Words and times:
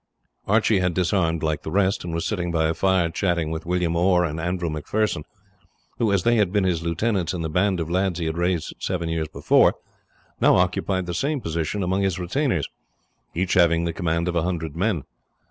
He 0.67 0.79
had 0.79 0.95
disarmed 0.95 1.43
like 1.43 1.61
the 1.61 1.69
rest, 1.69 2.03
and 2.03 2.11
was 2.11 2.25
sitting 2.25 2.49
by 2.49 2.65
a 2.67 2.73
fire 2.73 3.11
chatting 3.11 3.51
with 3.51 3.67
William 3.67 3.95
Orr 3.95 4.25
and 4.25 4.39
Andrew 4.39 4.67
Macpherson, 4.67 5.21
who, 5.99 6.11
as 6.11 6.23
they 6.23 6.37
had 6.37 6.51
been 6.51 6.63
his 6.63 6.81
lieutenants 6.81 7.35
in 7.35 7.43
the 7.43 7.49
band 7.51 7.79
of 7.79 7.87
lads 7.87 8.17
he 8.17 8.25
had 8.25 8.35
raised 8.35 8.73
seven 8.79 9.09
years 9.09 9.27
before, 9.27 9.75
now 10.39 10.55
occupied 10.55 11.05
the 11.05 11.13
same 11.13 11.39
position 11.39 11.83
among 11.83 12.01
his 12.01 12.17
retainers, 12.17 12.67
each 13.35 13.53
having 13.53 13.83
the 13.85 13.93
command 13.93 14.27
of 14.27 14.35
a 14.35 14.41
hundred 14.41 14.75
men. 14.75 15.03